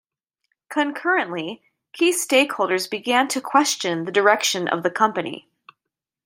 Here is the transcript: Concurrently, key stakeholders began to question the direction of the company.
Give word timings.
Concurrently, 0.67 1.61
key 1.93 2.11
stakeholders 2.11 2.89
began 2.89 3.27
to 3.27 3.39
question 3.39 4.05
the 4.05 4.11
direction 4.11 4.67
of 4.67 4.81
the 4.81 4.89
company. 4.89 5.47